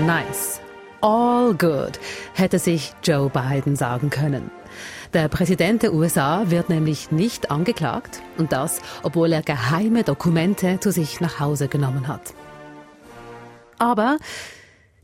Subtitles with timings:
[0.00, 0.60] Nice.
[1.00, 2.00] All good,
[2.34, 4.50] hätte sich Joe Biden sagen können.
[5.12, 10.90] Der Präsident der USA wird nämlich nicht angeklagt und das, obwohl er geheime Dokumente zu
[10.90, 12.34] sich nach Hause genommen hat.
[13.78, 14.18] Aber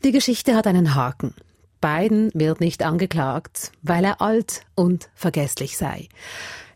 [0.03, 1.35] die Geschichte hat einen Haken.
[1.81, 6.09] Biden wird nicht angeklagt, weil er alt und vergesslich sei.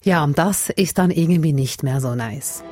[0.04, 2.62] Ja, und das ist dann irgendwie nicht mehr so nice.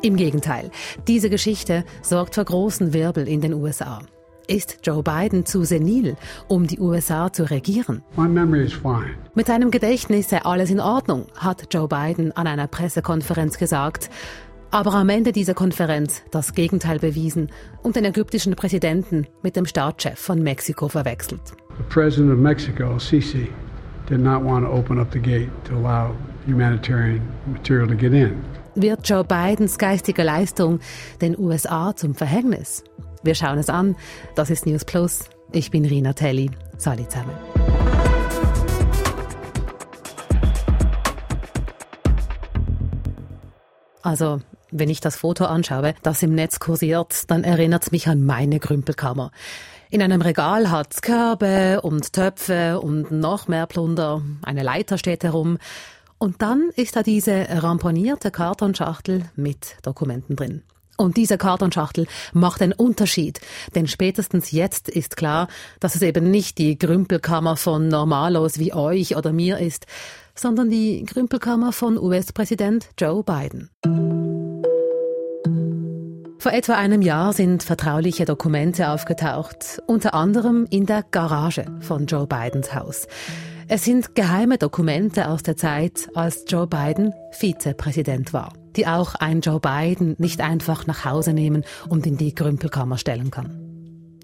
[0.00, 0.70] Im Gegenteil,
[1.08, 3.98] diese Geschichte sorgt für großen Wirbel in den USA.
[4.46, 8.02] Ist Joe Biden zu senil, um die USA zu regieren?
[9.34, 14.08] Mit seinem Gedächtnis sei alles in Ordnung, hat Joe Biden an einer Pressekonferenz gesagt.
[14.70, 17.50] Aber am Ende dieser Konferenz das Gegenteil bewiesen
[17.82, 21.40] und den ägyptischen Präsidenten mit dem Staatschef von Mexiko verwechselt.
[21.76, 23.48] The President of Mexico, Sisi,
[24.08, 26.14] did not want to open up the gate to allow
[26.46, 28.44] humanitarian material to get in.
[28.80, 30.78] Wird Joe Bidens geistige Leistung
[31.20, 32.84] den USA zum Verhängnis?
[33.24, 33.96] Wir schauen es an.
[34.36, 35.24] Das ist News Plus.
[35.50, 36.48] Ich bin Rina Telli.
[36.76, 37.32] Salut zusammen.
[44.02, 44.40] Also,
[44.70, 48.60] wenn ich das Foto anschaue, das im Netz kursiert, dann erinnert es mich an meine
[48.60, 49.32] Grümpelkammer.
[49.90, 54.22] In einem Regal hat's Körbe und Töpfe und noch mehr Plunder.
[54.42, 55.58] Eine Leiter steht herum.
[56.18, 60.62] Und dann ist da diese ramponierte Kartonschachtel mit Dokumenten drin.
[60.96, 63.40] Und diese Kartonschachtel macht einen Unterschied,
[63.76, 65.46] denn spätestens jetzt ist klar,
[65.78, 69.86] dass es eben nicht die Grümpelkammer von Normalos wie euch oder mir ist,
[70.34, 73.70] sondern die Grümpelkammer von US-Präsident Joe Biden.
[76.40, 82.26] Vor etwa einem Jahr sind vertrauliche Dokumente aufgetaucht, unter anderem in der Garage von Joe
[82.26, 83.06] Bidens Haus.
[83.70, 89.42] Es sind geheime Dokumente aus der Zeit, als Joe Biden Vizepräsident war, die auch ein
[89.42, 93.60] Joe Biden nicht einfach nach Hause nehmen und in die Grümpelkammer stellen kann.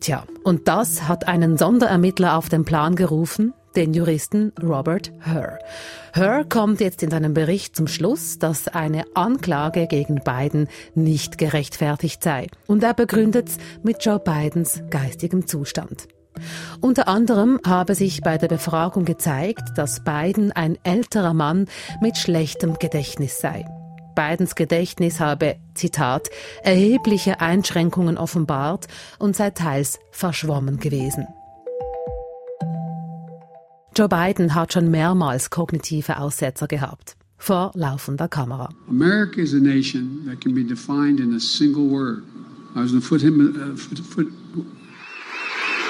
[0.01, 5.59] Tja, und das hat einen Sonderermittler auf den Plan gerufen, den Juristen Robert Herr.
[6.15, 12.23] Herr kommt jetzt in seinem Bericht zum Schluss, dass eine Anklage gegen Biden nicht gerechtfertigt
[12.23, 12.47] sei.
[12.67, 16.09] Und er begründet es mit Joe Bidens geistigem Zustand.
[16.81, 21.67] Unter anderem habe sich bei der Befragung gezeigt, dass Biden ein älterer Mann
[22.01, 23.65] mit schlechtem Gedächtnis sei.
[24.15, 26.29] Bidens Gedächtnis habe, Zitat,
[26.63, 28.87] erhebliche Einschränkungen offenbart
[29.19, 31.27] und sei teils verschwommen gewesen.
[33.97, 37.17] Joe Biden hat schon mehrmals kognitive Aussetzer gehabt.
[37.37, 38.71] Vor laufender Kamera.
[38.89, 42.23] America is a nation that can be defined in a single word.
[42.75, 43.77] I was going to put him, uh,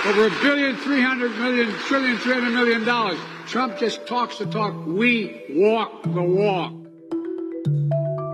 [0.06, 3.18] over a billion, three hundred million, trillion, three hundred million dollars.
[3.46, 4.74] Trump just talks the talk.
[4.86, 6.72] We walk the walk.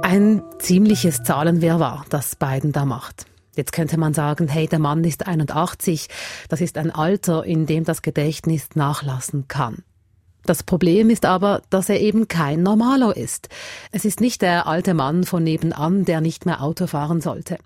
[0.02, 3.26] Ein ziemliches Zahlenwirrwarr, das Biden da macht.
[3.54, 6.08] Jetzt könnte man sagen, hey, der Mann ist 81,
[6.48, 9.84] das ist ein Alter, in dem das Gedächtnis nachlassen kann.
[10.46, 13.48] Das Problem ist aber, dass er eben kein Normalo ist.
[13.92, 17.58] Es ist nicht der alte Mann von nebenan, der nicht mehr Auto fahren sollte.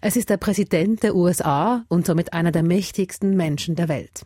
[0.00, 4.24] Es ist der Präsident der USA und somit einer der mächtigsten Menschen der Welt.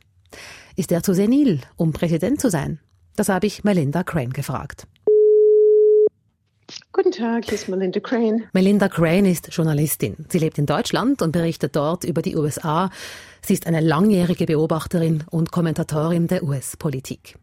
[0.77, 2.81] Ist er zu senil, um Präsident zu sein?
[3.17, 4.87] Das habe ich Melinda Crane gefragt.
[6.93, 8.45] Guten Tag, hier ist Melinda Crane.
[8.53, 10.27] Melinda Crane ist Journalistin.
[10.29, 12.91] Sie lebt in Deutschland und berichtet dort über die USA.
[13.43, 17.37] Sie ist eine langjährige Beobachterin und Kommentatorin der US-Politik.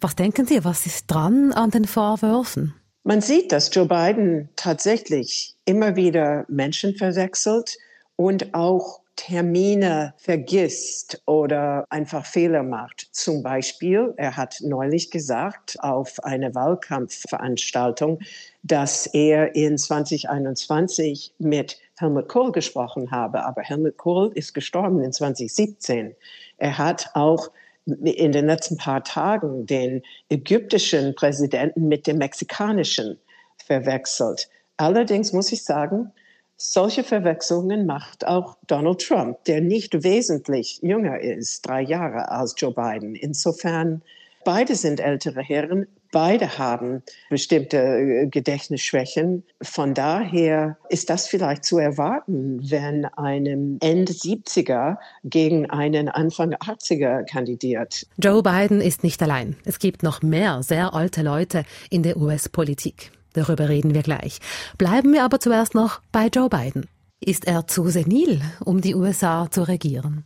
[0.00, 2.74] Was denken Sie, was ist dran an den Vorwürfen?
[3.02, 7.76] Man sieht, dass Joe Biden tatsächlich immer wieder Menschen verwechselt
[8.16, 13.08] und auch Termine vergisst oder einfach Fehler macht.
[13.12, 18.20] Zum Beispiel, er hat neulich gesagt auf einer Wahlkampfveranstaltung,
[18.62, 25.12] dass er in 2021 mit Helmut Kohl gesprochen habe, aber Helmut Kohl ist gestorben in
[25.12, 26.14] 2017.
[26.56, 27.50] Er hat auch
[27.94, 33.18] in den letzten paar Tagen den ägyptischen Präsidenten mit dem mexikanischen
[33.64, 34.48] verwechselt.
[34.76, 36.12] Allerdings muss ich sagen,
[36.56, 42.72] solche Verwechslungen macht auch Donald Trump, der nicht wesentlich jünger ist, drei Jahre als Joe
[42.72, 43.14] Biden.
[43.14, 44.02] Insofern,
[44.44, 49.44] beide sind ältere Herren, beide haben bestimmte äh, Gedächtnisschwächen.
[49.62, 57.24] Von daher ist das vielleicht zu erwarten, wenn einem Ende 70er gegen einen Anfang 80er
[57.24, 58.06] kandidiert.
[58.18, 59.56] Joe Biden ist nicht allein.
[59.64, 63.12] Es gibt noch mehr sehr alte Leute in der US-Politik.
[63.32, 64.38] Darüber reden wir gleich.
[64.76, 66.86] Bleiben wir aber zuerst noch bei Joe Biden.
[67.20, 70.24] Ist er zu senil, um die USA zu regieren?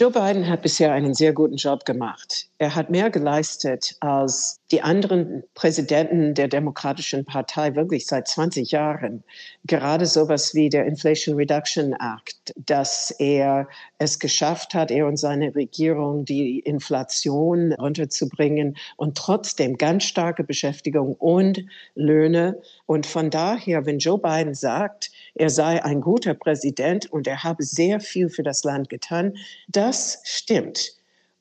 [0.00, 2.48] Joe Biden hat bisher einen sehr guten Job gemacht.
[2.56, 9.22] Er hat mehr geleistet als die anderen Präsidenten der Demokratischen Partei wirklich seit 20 Jahren.
[9.64, 13.68] Gerade sowas wie der Inflation Reduction Act, dass er
[13.98, 21.14] es geschafft hat, er und seine Regierung die Inflation runterzubringen und trotzdem ganz starke Beschäftigung
[21.16, 21.62] und
[21.94, 22.58] Löhne.
[22.86, 27.62] Und von daher, wenn Joe Biden sagt, er sei ein guter Präsident und er habe
[27.62, 29.36] sehr viel für das Land getan.
[29.68, 30.94] Das stimmt.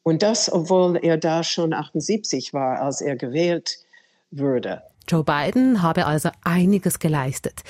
[0.04, 3.78] Und das, obwohl er da schon 78 war, als er gewählt
[4.32, 4.82] wurde.
[5.08, 7.64] Joe Biden habe also einiges geleistet.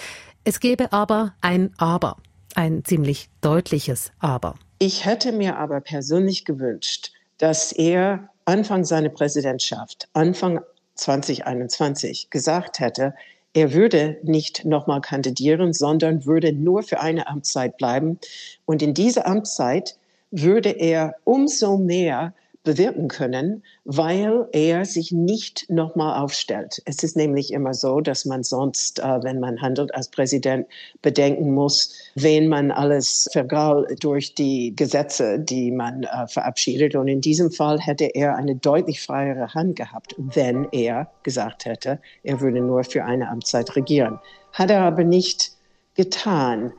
[0.43, 2.17] Es gäbe aber ein Aber,
[2.55, 4.55] ein ziemlich deutliches Aber.
[4.79, 10.61] Ich hätte mir aber persönlich gewünscht, dass er Anfang seiner Präsidentschaft, Anfang
[10.95, 13.13] 2021, gesagt hätte,
[13.53, 18.19] er würde nicht nochmal kandidieren, sondern würde nur für eine Amtszeit bleiben.
[18.65, 19.97] Und in dieser Amtszeit
[20.31, 22.33] würde er umso mehr
[22.63, 26.81] bewirken können, weil er sich nicht nochmal aufstellt.
[26.85, 30.67] Es ist nämlich immer so, dass man sonst, äh, wenn man handelt als Präsident,
[31.01, 36.95] bedenken muss, wen man alles vergrault durch die Gesetze, die man äh, verabschiedet.
[36.95, 41.99] Und in diesem Fall hätte er eine deutlich freiere Hand gehabt, wenn er gesagt hätte,
[42.23, 44.19] er würde nur für eine Amtszeit regieren.
[44.51, 45.53] Hat er aber nicht
[45.95, 46.73] getan.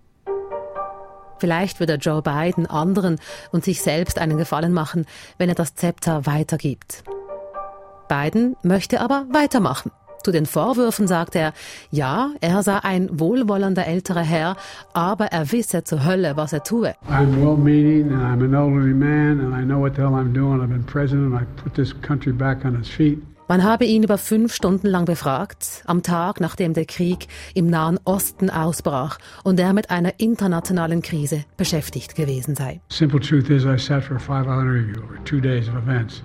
[1.41, 3.19] Vielleicht würde Joe Biden anderen
[3.51, 5.07] und sich selbst einen Gefallen machen,
[5.39, 7.03] wenn er das Zepter weitergibt.
[8.09, 9.91] Biden möchte aber weitermachen.
[10.23, 11.55] Zu den Vorwürfen sagt er,
[11.91, 14.57] ja, er sei ein wohlwollender älterer Herr,
[14.93, 16.95] aber er wisse zur Hölle, was er tue.
[17.09, 20.61] I'm well-meaning and I'm an elderly man and I know what the hell I'm doing.
[20.61, 23.23] I've been president and I put this country back on its feet.
[23.51, 27.99] Man habe ihn über fünf Stunden lang befragt, am Tag, nachdem der Krieg im Nahen
[28.05, 32.81] Osten ausbrach und er mit einer internationalen Krise beschäftigt gewesen sei.
[32.93, 36.23] Simple truth is I sat for a five-hour interview over two days of events,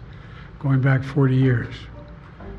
[0.59, 1.73] going back 40 years.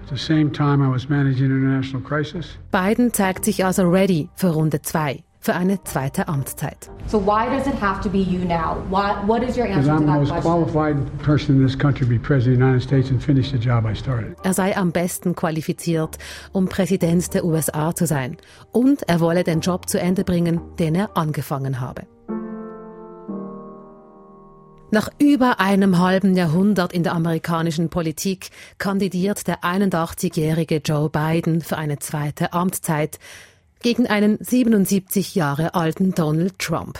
[0.02, 2.58] At the same time I was managing international crisis.
[2.72, 6.90] Biden zeigt sich also ready für Runde zwei für eine zweite Amtszeit.
[7.06, 8.82] So why does it have to be you now?
[8.90, 10.42] What, what is your answer to that question?
[10.42, 13.58] qualified person in this country to be president of the United States and finish the
[13.58, 14.34] job I started.
[14.42, 16.18] Er sei am besten qualifiziert,
[16.52, 18.38] um Präsident der USA zu sein.
[18.72, 22.02] Und er wolle den Job zu Ende bringen, den er angefangen habe.
[24.90, 31.76] Nach über einem halben Jahrhundert in der amerikanischen Politik kandidiert der 81-jährige Joe Biden für
[31.76, 33.20] eine zweite Amtszeit
[33.82, 36.98] gegen einen 77 Jahre alten Donald Trump.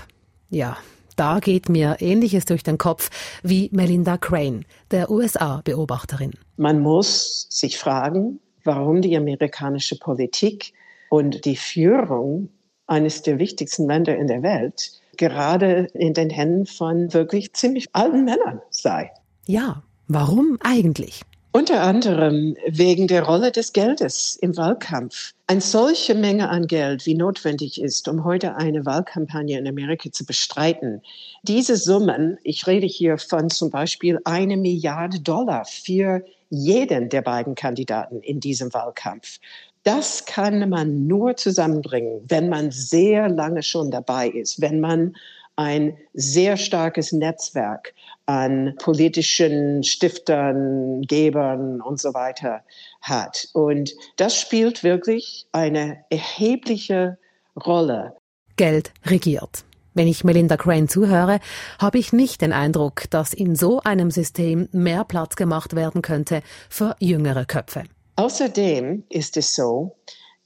[0.50, 0.76] Ja,
[1.16, 3.10] da geht mir Ähnliches durch den Kopf
[3.42, 6.32] wie Melinda Crane, der USA-Beobachterin.
[6.56, 10.72] Man muss sich fragen, warum die amerikanische Politik
[11.08, 12.50] und die Führung
[12.86, 18.24] eines der wichtigsten Länder in der Welt gerade in den Händen von wirklich ziemlich alten
[18.24, 19.10] Männern sei.
[19.46, 21.22] Ja, warum eigentlich?
[21.56, 25.32] Unter anderem wegen der Rolle des Geldes im Wahlkampf.
[25.46, 30.26] Eine solche Menge an Geld, wie notwendig ist, um heute eine Wahlkampagne in Amerika zu
[30.26, 31.00] bestreiten.
[31.44, 37.54] Diese Summen, ich rede hier von zum Beispiel eine Milliarde Dollar für jeden der beiden
[37.54, 39.38] Kandidaten in diesem Wahlkampf.
[39.82, 45.16] Das kann man nur zusammenbringen, wenn man sehr lange schon dabei ist, wenn man
[45.56, 47.94] ein sehr starkes Netzwerk
[48.26, 52.62] an politischen Stiftern, Gebern und so weiter
[53.00, 53.48] hat.
[53.52, 57.18] Und das spielt wirklich eine erhebliche
[57.64, 58.14] Rolle.
[58.56, 59.64] Geld regiert.
[59.94, 61.40] Wenn ich Melinda Crane zuhöre,
[61.78, 66.42] habe ich nicht den Eindruck, dass in so einem System mehr Platz gemacht werden könnte
[66.68, 67.84] für jüngere Köpfe.
[68.16, 69.96] Außerdem ist es so,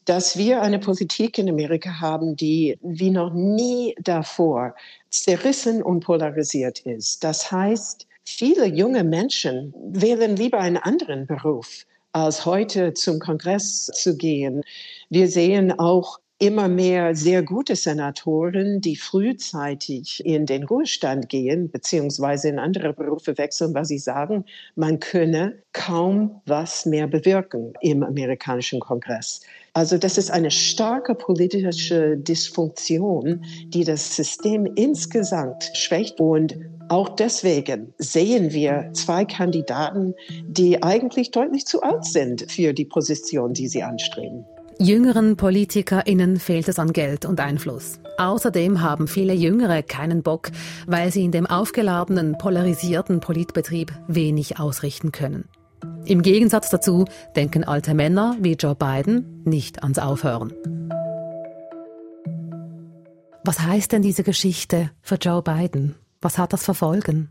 [0.05, 4.75] dass wir eine Politik in Amerika haben, die wie noch nie davor
[5.11, 7.23] zerrissen und polarisiert ist.
[7.25, 14.17] Das heißt, viele junge Menschen wählen lieber einen anderen Beruf, als heute zum Kongress zu
[14.17, 14.63] gehen.
[15.11, 22.49] Wir sehen auch immer mehr sehr gute Senatoren, die frühzeitig in den Ruhestand gehen, beziehungsweise
[22.49, 28.81] in andere Berufe wechseln, weil sie sagen, man könne kaum was mehr bewirken im amerikanischen
[28.81, 29.43] Kongress.
[29.73, 36.21] Also das ist eine starke politische Dysfunktion, die das System insgesamt schwächt.
[36.21, 36.59] Und
[36.89, 43.55] auch deswegen sehen wir zwei Kandidaten, die eigentlich deutlich zu alt sind für die Position,
[43.55, 44.45] die sie anstreben.
[44.83, 48.01] Jüngeren PolitikerInnen fehlt es an Geld und Einfluss.
[48.17, 50.51] Außerdem haben viele Jüngere keinen Bock,
[50.87, 55.45] weil sie in dem aufgeladenen, polarisierten Politbetrieb wenig ausrichten können.
[56.07, 57.05] Im Gegensatz dazu
[57.37, 60.53] denken alte Männer wie Joe Biden nicht ans Aufhören.
[63.45, 65.95] Was heißt denn diese Geschichte für Joe Biden?
[66.21, 67.31] Was hat das verfolgen?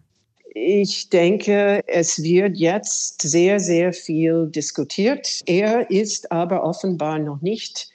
[0.54, 5.42] Ich denke, es wird jetzt sehr, sehr viel diskutiert.
[5.46, 7.90] Er ist aber offenbar noch nicht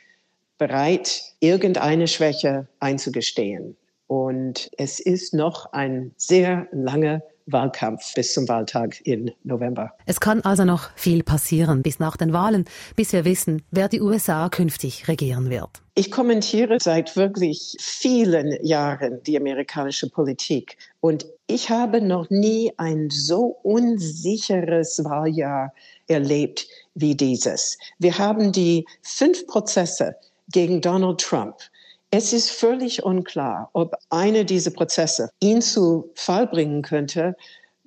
[0.58, 3.76] bereit, irgendeine Schwäche einzugestehen.
[4.06, 9.92] Und es ist noch ein sehr langer Wahlkampf bis zum Wahltag im November.
[10.06, 12.64] Es kann also noch viel passieren bis nach den Wahlen,
[12.96, 15.82] bis wir wissen, wer die USA künftig regieren wird.
[15.94, 23.10] Ich kommentiere seit wirklich vielen Jahren die amerikanische Politik und ich habe noch nie ein
[23.10, 25.72] so unsicheres Wahljahr
[26.08, 27.78] erlebt wie dieses.
[27.98, 30.16] Wir haben die fünf Prozesse
[30.50, 31.56] gegen Donald Trump
[32.16, 37.34] es ist völlig unklar, ob einer dieser Prozesse ihn zu Fall bringen könnte,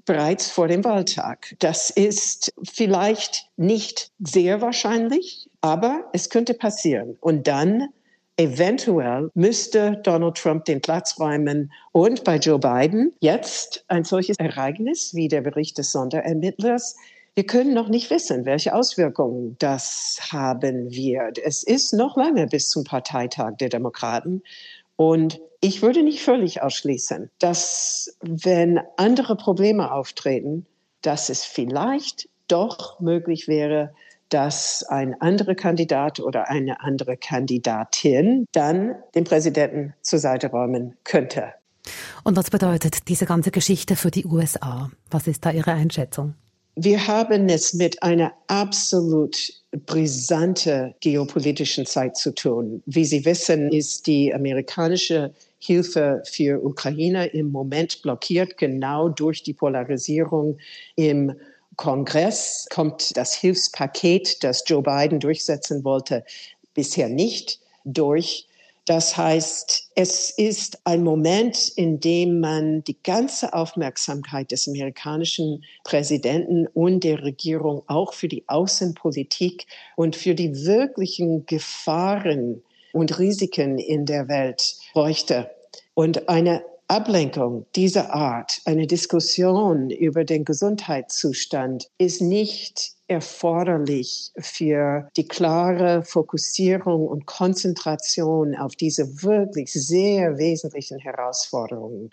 [0.04, 1.56] bereits vor dem Wahltag.
[1.60, 7.16] Das ist vielleicht nicht sehr wahrscheinlich, aber es könnte passieren.
[7.22, 7.88] Und dann
[8.36, 15.16] eventuell müsste Donald Trump den Platz räumen und bei Joe Biden jetzt ein solches Ereignis
[15.16, 16.98] wie der Bericht des Sonderermittlers
[17.38, 21.38] wir können noch nicht wissen, welche Auswirkungen das haben wird.
[21.38, 24.42] Es ist noch lange bis zum Parteitag der Demokraten.
[24.96, 30.66] Und ich würde nicht völlig ausschließen, dass wenn andere Probleme auftreten,
[31.04, 33.94] dass es vielleicht doch möglich wäre,
[34.30, 41.54] dass ein anderer Kandidat oder eine andere Kandidatin dann den Präsidenten zur Seite räumen könnte.
[42.24, 44.90] Und was bedeutet diese ganze Geschichte für die USA?
[45.12, 46.34] Was ist da Ihre Einschätzung?
[46.80, 49.52] Wir haben es mit einer absolut
[49.88, 52.84] brisante geopolitischen Zeit zu tun.
[52.86, 59.56] Wie Sie wissen, ist die amerikanische Hilfe für Ukraine im Moment blockiert, genau durch die
[59.56, 60.60] Polarisierung
[60.96, 61.34] im
[61.78, 66.24] Kongress kommt das Hilfspaket, das Joe Biden durchsetzen wollte,
[66.76, 68.47] bisher nicht durch.
[68.88, 76.68] Das heißt, es ist ein Moment, in dem man die ganze Aufmerksamkeit des amerikanischen Präsidenten
[76.68, 79.68] und der Regierung auch für die Außenpolitik
[79.98, 82.64] und für die wirklichen Gefahren
[82.94, 85.52] und Risiken in der Welt bräuchte.
[85.94, 95.28] Und eine Ablenkung dieser Art, eine Diskussion über den Gesundheitszustand ist nicht erforderlich für die
[95.28, 102.12] klare Fokussierung und Konzentration auf diese wirklich sehr wesentlichen Herausforderungen.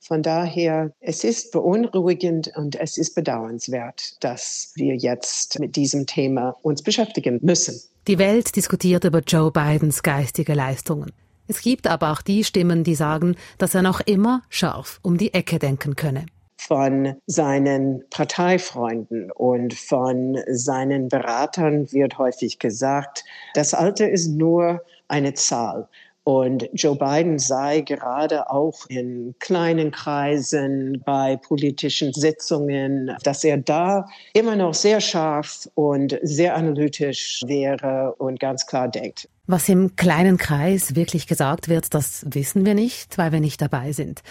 [0.00, 6.56] Von daher, es ist beunruhigend und es ist bedauernswert, dass wir jetzt mit diesem Thema
[6.62, 7.80] uns beschäftigen müssen.
[8.08, 11.12] Die Welt diskutiert über Joe Bidens geistige Leistungen.
[11.48, 15.34] Es gibt aber auch die Stimmen, die sagen, dass er noch immer scharf um die
[15.34, 16.26] Ecke denken könne
[16.58, 23.24] von seinen Parteifreunden und von seinen Beratern wird häufig gesagt,
[23.54, 25.88] das Alter ist nur eine Zahl.
[26.28, 34.08] Und Joe Biden sei gerade auch in kleinen Kreisen bei politischen Sitzungen, dass er da
[34.32, 39.28] immer noch sehr scharf und sehr analytisch wäre und ganz klar denkt.
[39.46, 43.92] Was im kleinen Kreis wirklich gesagt wird, das wissen wir nicht, weil wir nicht dabei
[43.92, 44.24] sind.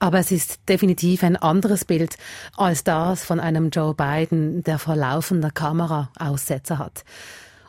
[0.00, 2.16] Aber es ist definitiv ein anderes Bild
[2.56, 7.04] als das von einem Joe Biden, der vor laufender Kamera Aussetzer hat.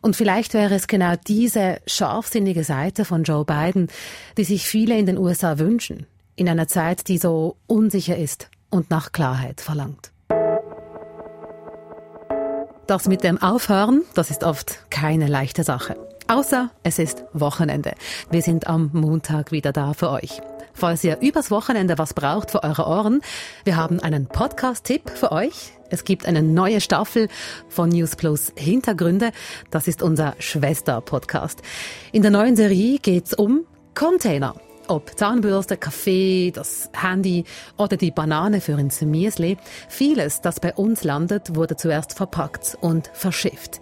[0.02, 3.88] Und vielleicht wäre es genau diese scharfsinnige Seite von Joe Biden,
[4.38, 8.90] die sich viele in den USA wünschen, in einer Zeit, die so unsicher ist und
[8.90, 10.12] nach Klarheit verlangt.
[12.88, 15.96] Das mit dem Aufhören, das ist oft keine leichte Sache.
[16.28, 17.94] Außer es ist Wochenende.
[18.32, 20.42] Wir sind am Montag wieder da für euch.
[20.80, 23.20] Falls ihr übers Wochenende was braucht für eure Ohren,
[23.66, 25.74] wir haben einen Podcast-Tipp für euch.
[25.90, 27.28] Es gibt eine neue Staffel
[27.68, 29.32] von News Plus Hintergründe.
[29.72, 31.62] Das ist unser Schwester-Podcast.
[32.14, 34.56] In der neuen Serie geht's um Container.
[34.88, 37.44] Ob Zahnbürste, Kaffee, das Handy
[37.78, 39.58] oder die Banane für ins Müsli.
[39.90, 43.82] Vieles, das bei uns landet, wurde zuerst verpackt und verschifft.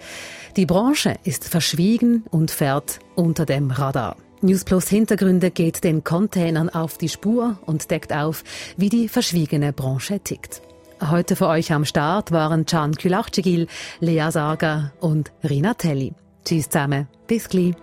[0.55, 4.15] Die Branche ist verschwiegen und fährt unter dem Radar.
[4.41, 8.43] News Plus Hintergründe geht den Containern auf die Spur und deckt auf,
[8.77, 10.61] wie die verschwiegene Branche tickt.
[11.01, 13.67] Heute für euch am Start waren Can Külachcigil,
[13.99, 16.13] Lea Sager und Rina Telli.
[16.45, 17.73] Tschüss zusammen, bis gleich.